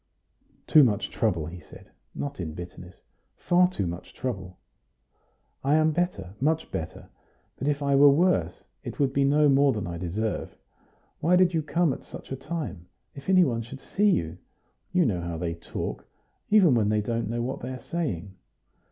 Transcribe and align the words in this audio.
"Too 0.65 0.83
much 0.83 1.11
trouble," 1.11 1.45
he 1.45 1.59
said, 1.59 1.91
not 2.15 2.39
in 2.39 2.55
bitterness 2.55 3.01
"far 3.35 3.69
too 3.69 3.85
much 3.85 4.15
trouble. 4.15 4.57
I 5.63 5.75
am 5.75 5.91
better, 5.91 6.33
much 6.39 6.71
better; 6.71 7.09
but 7.59 7.67
if 7.67 7.83
I 7.83 7.95
were 7.95 8.09
worse, 8.09 8.63
it 8.83 8.97
would 8.97 9.13
be 9.13 9.23
no 9.23 9.47
more 9.47 9.73
than 9.73 9.85
I 9.85 9.99
deserve. 9.99 10.55
Why 11.19 11.35
did 11.35 11.53
you 11.53 11.61
come 11.61 11.93
at 11.93 12.01
such 12.03 12.31
a 12.31 12.35
time? 12.35 12.87
If 13.13 13.29
any 13.29 13.43
one 13.43 13.61
should 13.61 13.79
see 13.79 14.09
you? 14.09 14.39
You 14.91 15.05
know 15.05 15.21
how 15.21 15.37
they 15.37 15.53
talk, 15.53 16.07
even 16.49 16.73
when 16.73 16.89
they 16.89 17.01
don't 17.01 17.29
know 17.29 17.43
what 17.43 17.59
they 17.59 17.69
are 17.69 17.79
saying." 17.79 18.33